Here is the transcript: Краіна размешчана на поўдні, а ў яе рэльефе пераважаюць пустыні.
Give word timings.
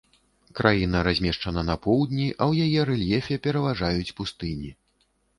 Краіна 0.59 1.01
размешчана 1.07 1.61
на 1.67 1.75
поўдні, 1.83 2.25
а 2.31 2.43
ў 2.51 2.53
яе 2.69 2.85
рэльефе 2.91 3.37
пераважаюць 3.45 4.15
пустыні. 4.21 4.71